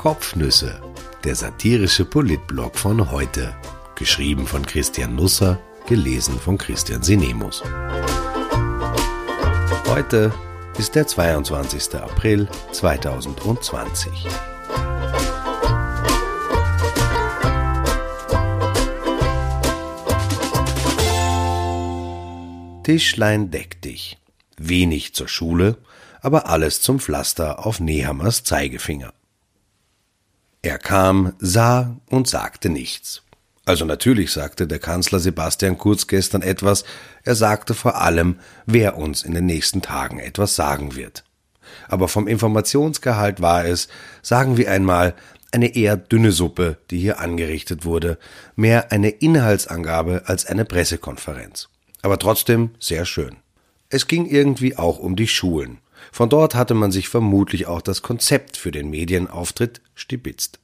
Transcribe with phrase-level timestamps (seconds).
[0.00, 0.80] Kopfnüsse,
[1.24, 3.54] der satirische Politblog von heute.
[3.96, 7.62] Geschrieben von Christian Nusser, gelesen von Christian Sinemus.
[9.88, 10.32] Heute
[10.78, 11.96] ist der 22.
[11.96, 14.10] April 2020.
[22.84, 24.16] Tischlein deck dich.
[24.56, 25.76] Wenig zur Schule,
[26.22, 29.12] aber alles zum Pflaster auf Nehammers Zeigefinger.
[30.62, 33.22] Er kam, sah und sagte nichts.
[33.64, 36.84] Also natürlich sagte der Kanzler Sebastian Kurz gestern etwas,
[37.24, 41.24] er sagte vor allem, wer uns in den nächsten Tagen etwas sagen wird.
[41.88, 43.88] Aber vom Informationsgehalt war es,
[44.22, 45.14] sagen wir einmal,
[45.52, 48.18] eine eher dünne Suppe, die hier angerichtet wurde,
[48.54, 51.68] mehr eine Inhaltsangabe als eine Pressekonferenz.
[52.02, 53.36] Aber trotzdem sehr schön.
[53.88, 55.78] Es ging irgendwie auch um die Schulen.
[56.12, 60.60] Von dort hatte man sich vermutlich auch das Konzept für den Medienauftritt stibitzt.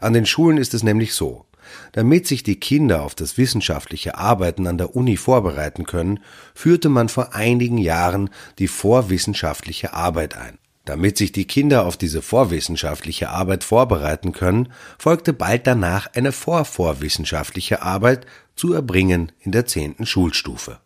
[0.00, 1.46] An den Schulen ist es nämlich so.
[1.92, 6.20] Damit sich die Kinder auf das wissenschaftliche Arbeiten an der Uni vorbereiten können,
[6.54, 10.58] führte man vor einigen Jahren die vorwissenschaftliche Arbeit ein.
[10.84, 17.82] Damit sich die Kinder auf diese vorwissenschaftliche Arbeit vorbereiten können, folgte bald danach eine vorvorwissenschaftliche
[17.82, 20.80] Arbeit zu erbringen in der zehnten Schulstufe.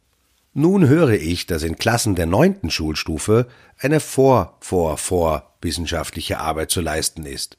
[0.59, 3.47] Nun höre ich, dass in Klassen der neunten Schulstufe
[3.79, 7.59] eine vor-vor-vor-wissenschaftliche Arbeit zu leisten ist.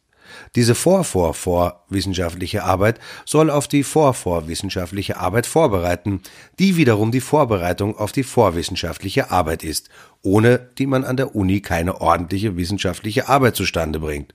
[0.55, 6.23] Diese vor-vor-vor-wissenschaftliche Arbeit soll auf die vor-vor-wissenschaftliche Arbeit vorbereiten,
[6.57, 9.89] die wiederum die Vorbereitung auf die vorwissenschaftliche Arbeit ist,
[10.23, 14.33] ohne die man an der Uni keine ordentliche wissenschaftliche Arbeit zustande bringt.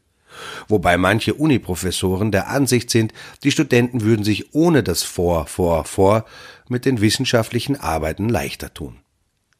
[0.68, 6.24] Wobei manche Uniprofessoren der Ansicht sind, die Studenten würden sich ohne das Vor, Vor, Vor
[6.68, 8.98] mit den wissenschaftlichen Arbeiten leichter tun.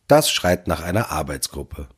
[0.09, 1.89] Das schreit nach einer Arbeitsgruppe.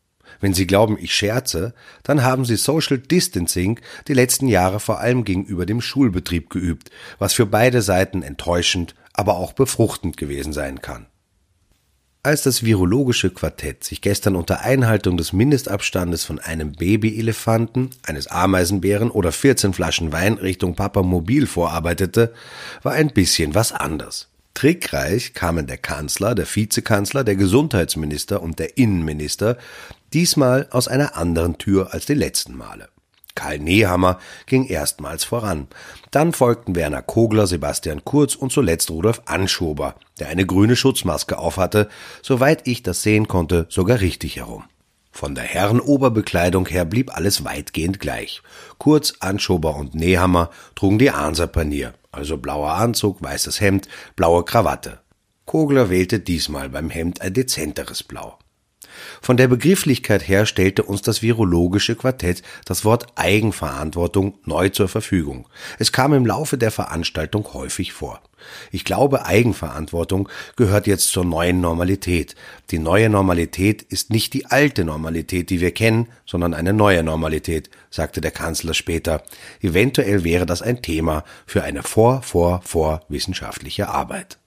[0.40, 5.24] Wenn Sie glauben, ich scherze, dann haben Sie Social Distancing die letzten Jahre vor allem
[5.24, 11.06] gegenüber dem Schulbetrieb geübt, was für beide Seiten enttäuschend, aber auch befruchtend gewesen sein kann.
[12.24, 19.10] Als das virologische Quartett sich gestern unter Einhaltung des Mindestabstandes von einem Babyelefanten, eines Ameisenbären
[19.10, 22.32] oder 14 Flaschen Wein Richtung Papa Mobil vorarbeitete,
[22.82, 24.28] war ein bisschen was anders.
[24.54, 29.58] Trickreich kamen der Kanzler, der Vizekanzler, der Gesundheitsminister und der Innenminister
[30.14, 32.88] diesmal aus einer anderen Tür als die letzten Male.
[33.34, 35.66] Karl Nehammer ging erstmals voran.
[36.10, 41.88] Dann folgten Werner Kogler, Sebastian Kurz und zuletzt Rudolf Anschober, der eine grüne Schutzmaske aufhatte,
[42.22, 44.64] soweit ich das sehen konnte, sogar richtig herum.
[45.10, 48.42] Von der Herrenoberbekleidung her blieb alles weitgehend gleich.
[48.78, 55.00] Kurz, Anschober und Nehammer trugen die Anserpanier, also blauer Anzug, weißes Hemd, blaue Krawatte.
[55.46, 58.38] Kogler wählte diesmal beim Hemd ein dezenteres Blau.
[59.20, 65.46] Von der Begrifflichkeit her stellte uns das virologische Quartett das Wort Eigenverantwortung neu zur Verfügung.
[65.78, 68.20] Es kam im Laufe der Veranstaltung häufig vor.
[68.70, 72.34] Ich glaube, Eigenverantwortung gehört jetzt zur neuen Normalität.
[72.70, 77.70] Die neue Normalität ist nicht die alte Normalität, die wir kennen, sondern eine neue Normalität,
[77.90, 79.22] sagte der Kanzler später.
[79.60, 84.38] Eventuell wäre das ein Thema für eine vor, vor, vor wissenschaftliche Arbeit.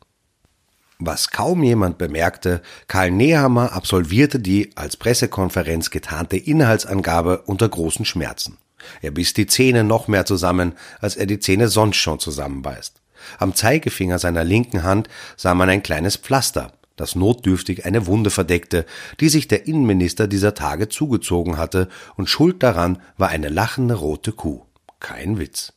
[0.99, 8.57] Was kaum jemand bemerkte, Karl Nehammer absolvierte die als Pressekonferenz getarnte Inhaltsangabe unter großen Schmerzen.
[9.01, 12.99] Er biss die Zähne noch mehr zusammen, als er die Zähne sonst schon zusammenbeißt.
[13.37, 18.85] Am Zeigefinger seiner linken Hand sah man ein kleines Pflaster, das notdürftig eine Wunde verdeckte,
[19.19, 24.31] die sich der Innenminister dieser Tage zugezogen hatte, und schuld daran war eine lachende rote
[24.31, 24.65] Kuh.
[24.99, 25.73] Kein Witz.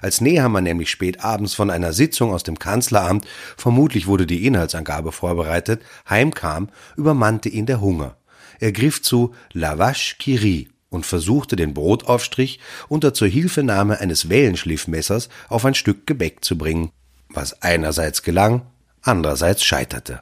[0.00, 3.26] Als Nehammer nämlich spät abends von einer Sitzung aus dem Kanzleramt,
[3.56, 8.16] vermutlich wurde die Inhaltsangabe vorbereitet, heimkam, übermannte ihn der Hunger.
[8.60, 15.74] Er griff zu Lavache Kiri und versuchte den Brotaufstrich unter Zuhilfenahme eines Wellenschliffmessers auf ein
[15.74, 16.90] Stück Gebäck zu bringen,
[17.28, 18.62] was einerseits gelang,
[19.00, 20.20] andererseits scheiterte.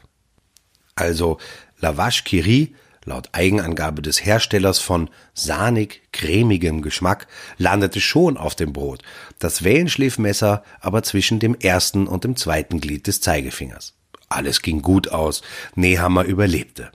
[0.95, 1.39] Also
[1.81, 2.75] Lavache Kiri
[3.11, 7.27] laut Eigenangabe des Herstellers von sahnig cremigem Geschmack,
[7.59, 9.03] landete schon auf dem Brot,
[9.39, 13.95] das Wellenschliffmesser aber zwischen dem ersten und dem zweiten Glied des Zeigefingers.
[14.29, 15.43] Alles ging gut aus,
[15.75, 16.93] Nehammer überlebte.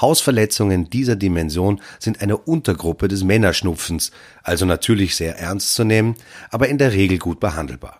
[0.00, 4.12] Hausverletzungen dieser Dimension sind eine Untergruppe des Männerschnupfens,
[4.42, 6.14] also natürlich sehr ernst zu nehmen,
[6.50, 7.98] aber in der Regel gut behandelbar.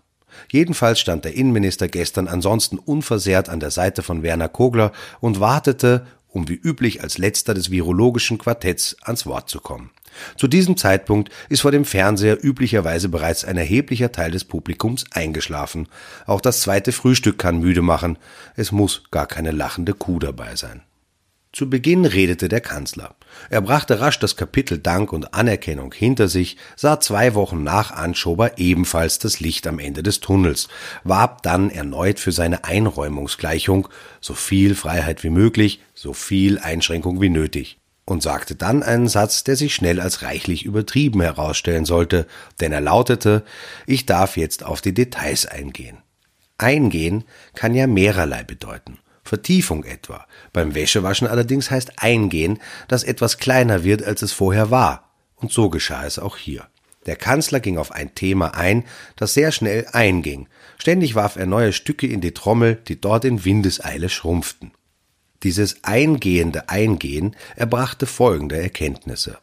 [0.51, 6.07] Jedenfalls stand der Innenminister gestern ansonsten unversehrt an der Seite von Werner Kogler und wartete,
[6.37, 9.91] um wie üblich als letzter des virologischen Quartetts ans Wort zu kommen.
[10.37, 15.89] Zu diesem Zeitpunkt ist vor dem Fernseher üblicherweise bereits ein erheblicher Teil des Publikums eingeschlafen.
[16.27, 18.19] Auch das zweite Frühstück kann müde machen.
[18.55, 20.83] Es muss gar keine lachende Kuh dabei sein.
[21.57, 23.15] Zu Beginn redete der Kanzler.
[23.49, 28.59] Er brachte rasch das Kapitel Dank und Anerkennung hinter sich, sah zwei Wochen nach Anschober
[28.59, 30.69] ebenfalls das Licht am Ende des Tunnels,
[31.03, 33.89] warb dann erneut für seine Einräumungsgleichung,
[34.21, 39.43] so viel Freiheit wie möglich, so viel Einschränkung wie nötig, und sagte dann einen Satz,
[39.43, 42.27] der sich schnell als reichlich übertrieben herausstellen sollte,
[42.61, 43.45] denn er lautete,
[43.87, 45.97] ich darf jetzt auf die Details eingehen.
[46.59, 47.25] Eingehen
[47.55, 48.99] kann ja mehrerlei bedeuten.
[49.27, 50.27] Vertiefung etwa.
[50.53, 52.59] Beim Wäschewaschen allerdings heißt eingehen,
[52.89, 55.11] dass etwas kleiner wird, als es vorher war.
[55.37, 56.67] Und so geschah es auch hier.
[57.07, 58.85] Der Kanzler ging auf ein Thema ein,
[59.15, 60.49] das sehr schnell einging.
[60.79, 64.73] Ständig warf er neue Stücke in die Trommel, die dort in Windeseile schrumpften.
[65.43, 69.39] Dieses eingehende Eingehen erbrachte folgende Erkenntnisse.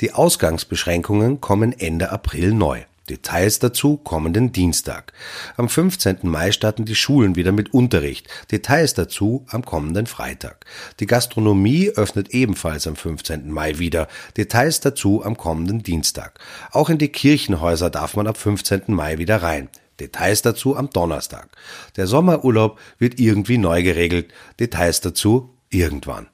[0.00, 2.82] Die Ausgangsbeschränkungen kommen Ende April neu.
[3.10, 5.12] Details dazu kommenden Dienstag.
[5.56, 6.18] Am 15.
[6.22, 8.28] Mai starten die Schulen wieder mit Unterricht.
[8.52, 10.64] Details dazu am kommenden Freitag.
[11.00, 13.50] Die Gastronomie öffnet ebenfalls am 15.
[13.50, 14.06] Mai wieder.
[14.36, 16.38] Details dazu am kommenden Dienstag.
[16.70, 18.82] Auch in die Kirchenhäuser darf man ab 15.
[18.86, 19.68] Mai wieder rein.
[19.98, 21.48] Details dazu am Donnerstag.
[21.96, 24.32] Der Sommerurlaub wird irgendwie neu geregelt.
[24.60, 26.28] Details dazu irgendwann.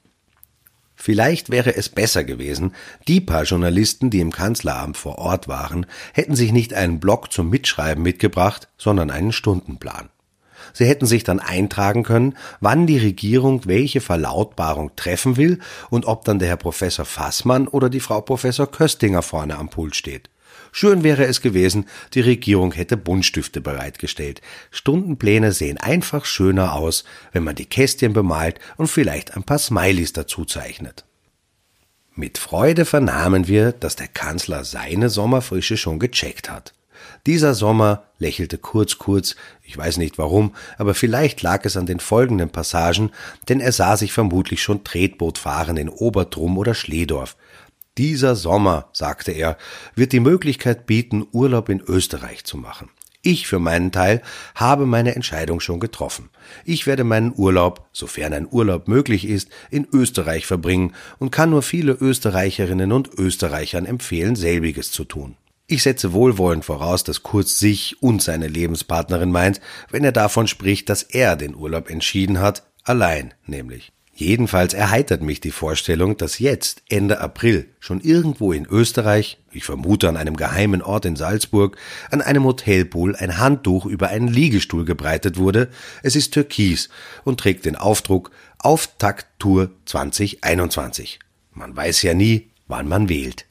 [0.96, 2.74] Vielleicht wäre es besser gewesen,
[3.06, 7.50] die paar Journalisten, die im Kanzleramt vor Ort waren, hätten sich nicht einen Block zum
[7.50, 10.08] Mitschreiben mitgebracht, sondern einen Stundenplan.
[10.72, 15.60] Sie hätten sich dann eintragen können, wann die Regierung welche Verlautbarung treffen will
[15.90, 19.94] und ob dann der Herr Professor Fassmann oder die Frau Professor Köstinger vorne am Pult
[19.94, 20.30] steht.
[20.72, 24.40] Schön wäre es gewesen, die Regierung hätte Buntstifte bereitgestellt.
[24.70, 30.12] Stundenpläne sehen einfach schöner aus, wenn man die Kästchen bemalt und vielleicht ein paar Smileys
[30.12, 31.04] dazu zeichnet.
[32.14, 36.72] Mit Freude vernahmen wir, dass der Kanzler seine Sommerfrische schon gecheckt hat.
[37.26, 42.00] Dieser Sommer lächelte Kurz Kurz, ich weiß nicht warum, aber vielleicht lag es an den
[42.00, 43.10] folgenden Passagen,
[43.48, 47.36] denn er sah sich vermutlich schon Tretboot fahren in Obertrum oder Schledorf.
[47.98, 49.56] Dieser Sommer, sagte er,
[49.94, 52.90] wird die Möglichkeit bieten, Urlaub in Österreich zu machen.
[53.22, 54.22] Ich für meinen Teil
[54.54, 56.30] habe meine Entscheidung schon getroffen.
[56.64, 61.62] Ich werde meinen Urlaub, sofern ein Urlaub möglich ist, in Österreich verbringen und kann nur
[61.62, 65.36] viele Österreicherinnen und Österreichern empfehlen, selbiges zu tun.
[65.66, 69.60] Ich setze wohlwollend voraus, dass Kurz sich und seine Lebenspartnerin meint,
[69.90, 73.92] wenn er davon spricht, dass er den Urlaub entschieden hat, allein nämlich.
[74.18, 80.08] Jedenfalls erheitert mich die Vorstellung, dass jetzt, Ende April, schon irgendwo in Österreich, ich vermute
[80.08, 81.76] an einem geheimen Ort in Salzburg,
[82.10, 85.68] an einem Hotelpool ein Handtuch über einen Liegestuhl gebreitet wurde.
[86.02, 86.88] Es ist türkis
[87.24, 88.30] und trägt den Aufdruck
[88.60, 91.18] Auftakt-Tour 2021.
[91.52, 93.44] Man weiß ja nie, wann man wählt.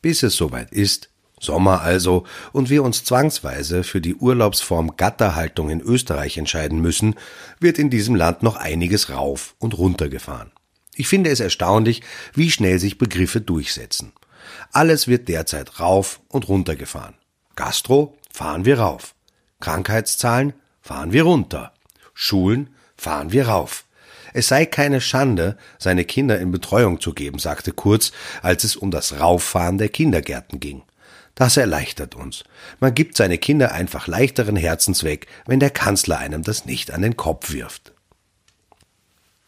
[0.00, 5.80] Bis es soweit ist, Sommer also, und wir uns zwangsweise für die Urlaubsform Gatterhaltung in
[5.80, 7.14] Österreich entscheiden müssen,
[7.60, 10.50] wird in diesem Land noch einiges rauf und runter gefahren.
[10.94, 12.02] Ich finde es erstaunlich,
[12.34, 14.12] wie schnell sich Begriffe durchsetzen.
[14.72, 17.14] Alles wird derzeit rauf und runter gefahren.
[17.54, 19.14] Gastro fahren wir rauf.
[19.60, 21.72] Krankheitszahlen fahren wir runter.
[22.14, 23.84] Schulen fahren wir rauf.
[24.32, 28.12] Es sei keine Schande, seine Kinder in Betreuung zu geben, sagte Kurz,
[28.42, 30.82] als es um das Rauffahren der Kindergärten ging.
[31.36, 32.44] Das erleichtert uns.
[32.80, 37.02] Man gibt seine Kinder einfach leichteren Herzens weg, wenn der Kanzler einem das nicht an
[37.02, 37.92] den Kopf wirft.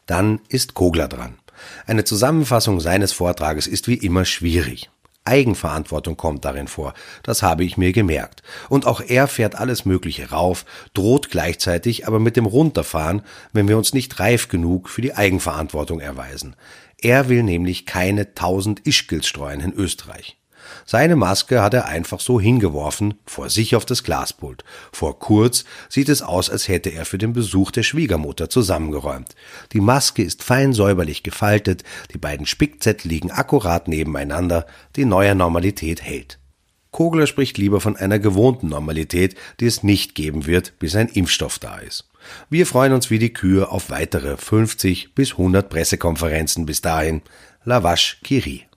[0.06, 1.38] Dann ist Kogler dran.
[1.86, 4.90] Eine Zusammenfassung seines Vortrages ist wie immer schwierig.
[5.24, 8.42] Eigenverantwortung kommt darin vor, das habe ich mir gemerkt.
[8.68, 13.22] Und auch er fährt alles Mögliche rauf, droht gleichzeitig aber mit dem Runterfahren,
[13.52, 16.54] wenn wir uns nicht reif genug für die Eigenverantwortung erweisen.
[16.98, 20.37] Er will nämlich keine tausend Ischgels streuen in Österreich.
[20.84, 24.64] Seine Maske hat er einfach so hingeworfen, vor sich auf das Glaspult.
[24.92, 29.34] Vor Kurz sieht es aus, als hätte er für den Besuch der Schwiegermutter zusammengeräumt.
[29.72, 36.02] Die Maske ist fein säuberlich gefaltet, die beiden Spickzettel liegen akkurat nebeneinander, die neue Normalität
[36.02, 36.38] hält.
[36.90, 41.58] Kogler spricht lieber von einer gewohnten Normalität, die es nicht geben wird, bis ein Impfstoff
[41.58, 42.08] da ist.
[42.50, 47.22] Wir freuen uns wie die Kühe auf weitere 50 bis 100 Pressekonferenzen bis dahin.
[47.64, 48.67] Lavash Kiri.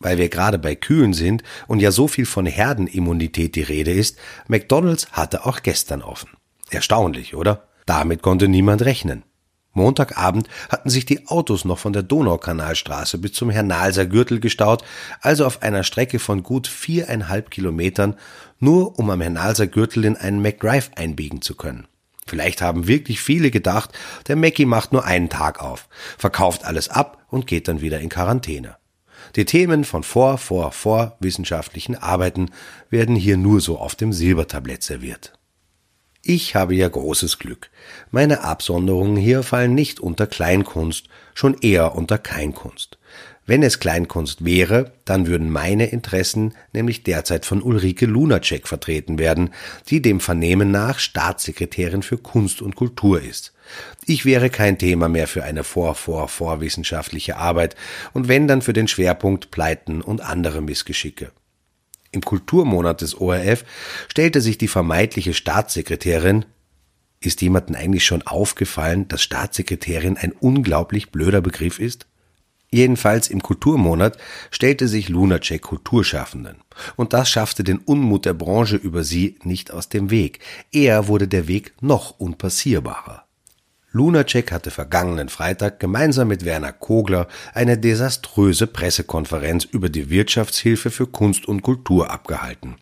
[0.00, 4.18] Weil wir gerade bei Kühen sind und ja so viel von Herdenimmunität die Rede ist,
[4.48, 6.30] McDonald's hatte auch gestern offen.
[6.70, 7.68] Erstaunlich, oder?
[7.84, 9.24] Damit konnte niemand rechnen.
[9.72, 14.82] Montagabend hatten sich die Autos noch von der Donaukanalstraße bis zum Hernalser Gürtel gestaut,
[15.20, 18.16] also auf einer Strecke von gut viereinhalb Kilometern,
[18.58, 21.86] nur um am Hernalser Gürtel in einen McDrive einbiegen zu können.
[22.26, 23.90] Vielleicht haben wirklich viele gedacht,
[24.28, 25.88] der Mackie macht nur einen Tag auf,
[26.18, 28.79] verkauft alles ab und geht dann wieder in Quarantäne.
[29.36, 32.50] Die Themen von vor, vor, vor wissenschaftlichen Arbeiten
[32.88, 35.32] werden hier nur so auf dem Silbertablett serviert.
[36.22, 37.70] Ich habe ja großes Glück.
[38.10, 42.98] Meine Absonderungen hier fallen nicht unter Kleinkunst, schon eher unter Keinkunst.
[43.46, 49.50] Wenn es Kleinkunst wäre, dann würden meine Interessen nämlich derzeit von Ulrike Lunacek vertreten werden,
[49.88, 53.54] die dem Vernehmen nach Staatssekretärin für Kunst und Kultur ist.
[54.06, 57.76] Ich wäre kein Thema mehr für eine vor-vor-vorwissenschaftliche Arbeit
[58.12, 61.32] und wenn dann für den Schwerpunkt Pleiten und andere Missgeschicke.
[62.12, 63.64] Im Kulturmonat des ORF
[64.08, 66.44] stellte sich die vermeintliche Staatssekretärin
[67.22, 72.06] ist jemandem eigentlich schon aufgefallen, dass Staatssekretärin ein unglaublich blöder Begriff ist?
[72.70, 74.16] Jedenfalls im Kulturmonat
[74.50, 76.56] stellte sich Lunacek Kulturschaffenden.
[76.96, 80.38] Und das schaffte den Unmut der Branche über sie nicht aus dem Weg.
[80.72, 83.26] Eher wurde der Weg noch unpassierbarer.
[83.92, 91.08] Lunacek hatte vergangenen Freitag gemeinsam mit Werner Kogler eine desaströse Pressekonferenz über die Wirtschaftshilfe für
[91.08, 92.76] Kunst und Kultur abgehalten.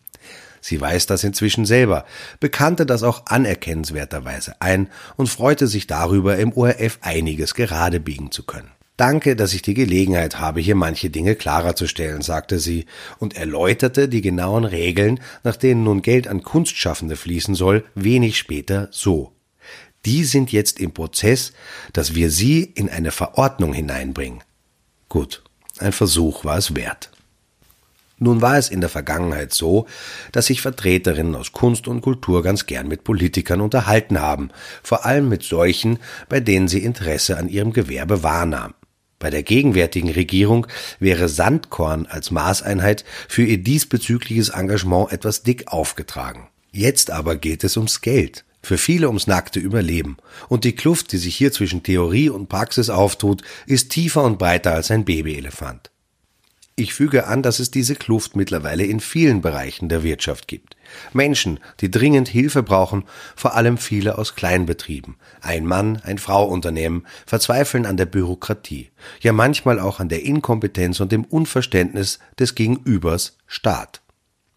[0.61, 2.05] Sie weiß das inzwischen selber,
[2.39, 8.43] bekannte das auch anerkennenswerterweise ein und freute sich darüber, im ORF einiges gerade biegen zu
[8.43, 8.69] können.
[8.97, 12.85] Danke, dass ich die Gelegenheit habe, hier manche Dinge klarer zu stellen, sagte sie
[13.17, 18.89] und erläuterte die genauen Regeln, nach denen nun Geld an Kunstschaffende fließen soll, wenig später
[18.91, 19.31] so.
[20.05, 21.53] Die sind jetzt im Prozess,
[21.93, 24.43] dass wir sie in eine Verordnung hineinbringen.
[25.09, 25.43] Gut,
[25.77, 27.11] ein Versuch war es wert.
[28.19, 29.87] Nun war es in der Vergangenheit so,
[30.33, 34.49] dass sich Vertreterinnen aus Kunst und Kultur ganz gern mit Politikern unterhalten haben,
[34.83, 38.73] vor allem mit solchen, bei denen sie Interesse an ihrem Gewerbe wahrnahmen.
[39.19, 40.67] Bei der gegenwärtigen Regierung
[40.99, 46.47] wäre Sandkorn als Maßeinheit für ihr diesbezügliches Engagement etwas dick aufgetragen.
[46.71, 50.17] Jetzt aber geht es ums Geld, für viele ums nackte Überleben.
[50.47, 54.73] Und die Kluft, die sich hier zwischen Theorie und Praxis auftut, ist tiefer und breiter
[54.73, 55.91] als ein Babyelefant.
[56.79, 60.77] Ich füge an, dass es diese Kluft mittlerweile in vielen Bereichen der Wirtschaft gibt.
[61.11, 63.03] Menschen, die dringend Hilfe brauchen,
[63.35, 65.17] vor allem viele aus Kleinbetrieben.
[65.41, 71.01] Ein Mann, ein Frau Unternehmen verzweifeln an der Bürokratie, ja manchmal auch an der Inkompetenz
[71.01, 74.01] und dem Unverständnis des Gegenübers Staat.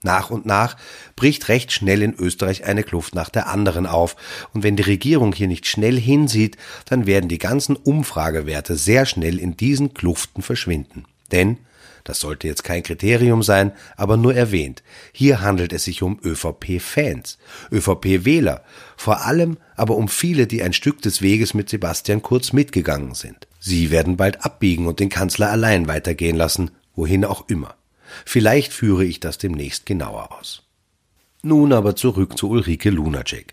[0.03, 0.77] Nach und nach
[1.17, 4.17] bricht recht schnell in Österreich eine Kluft nach der anderen auf,
[4.53, 6.57] und wenn die Regierung hier nicht schnell hinsieht,
[6.87, 11.05] dann werden die ganzen Umfragewerte sehr schnell in diesen Kluften verschwinden.
[11.31, 11.59] Denn
[12.05, 14.83] das sollte jetzt kein Kriterium sein, aber nur erwähnt.
[15.13, 17.39] Hier handelt es sich um ÖVP-Fans,
[17.71, 18.65] ÖVP-Wähler,
[18.97, 23.47] vor allem aber um viele, die ein Stück des Weges mit Sebastian Kurz mitgegangen sind.
[23.61, 27.77] Sie werden bald abbiegen und den Kanzler allein weitergehen lassen, wohin auch immer.
[28.25, 30.63] Vielleicht führe ich das demnächst genauer aus.
[31.45, 33.53] Nun aber zurück zu Ulrike Lunacek,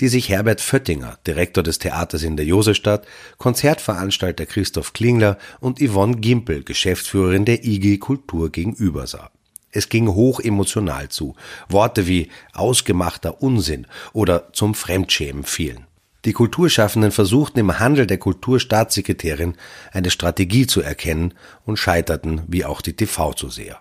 [0.00, 3.06] die sich Herbert Föttinger, Direktor des Theaters in der Josefstadt,
[3.38, 9.30] Konzertveranstalter Christoph Klingler und Yvonne Gimpel, Geschäftsführerin der IG Kultur gegenüber sah.
[9.70, 11.34] Es ging hoch emotional zu.
[11.70, 15.86] Worte wie ausgemachter Unsinn oder zum Fremdschämen fielen.
[16.26, 19.54] Die Kulturschaffenden versuchten im Handel der Kulturstaatssekretärin
[19.90, 21.32] eine Strategie zu erkennen
[21.64, 23.80] und scheiterten wie auch die TV-Zuseher.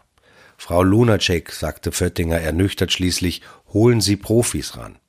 [0.63, 3.41] Frau Lunacek, sagte Föttinger ernüchtert schließlich,
[3.73, 4.99] holen Sie Profis ran.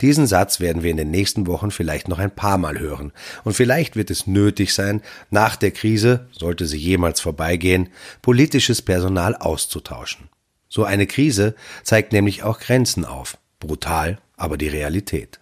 [0.00, 3.12] Diesen Satz werden wir in den nächsten Wochen vielleicht noch ein paar Mal hören.
[3.44, 9.36] Und vielleicht wird es nötig sein, nach der Krise, sollte sie jemals vorbeigehen, politisches Personal
[9.36, 10.28] auszutauschen.
[10.68, 11.54] So eine Krise
[11.84, 13.38] zeigt nämlich auch Grenzen auf.
[13.60, 15.38] Brutal, aber die Realität.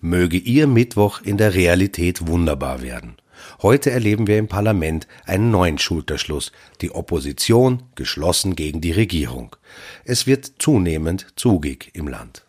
[0.00, 3.16] Möge Ihr Mittwoch in der Realität wunderbar werden.
[3.62, 9.56] Heute erleben wir im Parlament einen neuen Schulterschluss, die Opposition geschlossen gegen die Regierung.
[10.04, 12.45] Es wird zunehmend zugig im Land.